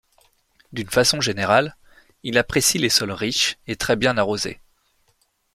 [0.73, 1.77] D'une façon générale,
[2.23, 4.59] il apprécie les sols riches et très bien arrosés.